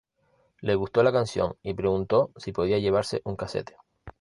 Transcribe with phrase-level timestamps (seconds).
[0.61, 3.75] Le gustó la canción y preguntó si podía llevarse un cassette.